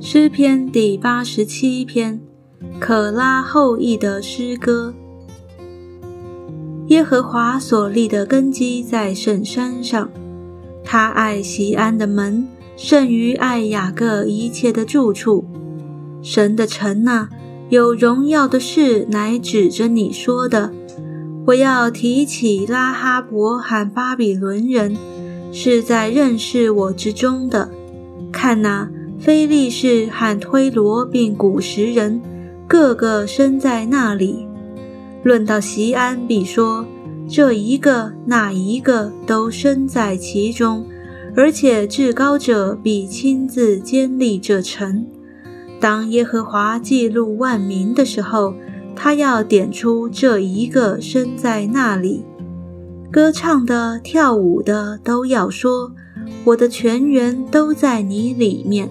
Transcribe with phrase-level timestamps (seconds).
[0.00, 2.18] 诗篇第八十七篇，
[2.80, 4.94] 可拉后裔的诗歌。
[6.86, 10.08] 耶和华所立的根基在圣山上，
[10.82, 15.44] 他爱西安的门，胜于爱雅各一切的住处。
[16.22, 17.28] 神的城呐，
[17.68, 20.72] 有荣耀的事乃指着你说的。
[21.48, 24.94] 我要提起拉哈伯和巴比伦人，
[25.50, 27.70] 是在认识我之中的。
[28.30, 28.90] 看哪。
[29.18, 32.20] 非利士和推罗并古时人，
[32.68, 34.46] 个个身在那里。
[35.24, 36.86] 论到席安，必说
[37.28, 40.86] 这一个那一个都身在其中，
[41.34, 45.04] 而且至高者必亲自监立这城。
[45.80, 48.54] 当耶和华记录万民的时候，
[49.00, 52.24] 他要点出这一个身在那里。
[53.12, 55.92] 歌唱的、跳舞的都要说：
[56.42, 58.90] 我的全员都在你里面。